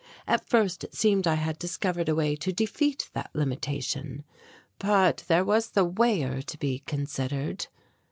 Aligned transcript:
At 0.25 0.49
first 0.49 0.83
it 0.83 0.95
seemed 0.95 1.27
I 1.27 1.35
had 1.35 1.59
discovered 1.59 2.09
a 2.09 2.15
way 2.15 2.35
to 2.35 2.51
defeat 2.51 3.11
that 3.13 3.29
limitation 3.35 4.23
but 4.79 5.23
there 5.27 5.45
was 5.45 5.69
the 5.69 5.85
weigher 5.85 6.41
to 6.41 6.57
be 6.57 6.79
considered. 6.87 7.67